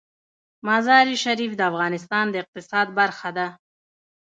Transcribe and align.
مزارشریف 0.67 1.51
د 1.55 1.61
افغانستان 1.71 2.25
د 2.29 2.35
اقتصاد 2.43 2.87
برخه 2.99 3.29
ده. 3.37 3.47